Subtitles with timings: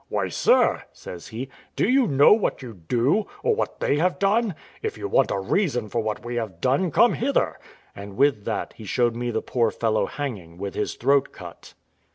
[0.09, 4.55] "Why, sir," says he, "do you know what you do, or what they have done?
[4.81, 7.59] If you want a reason for what we have done, come hither;"
[7.95, 11.75] and with that he showed me the poor fellow hanging, with his throat cut.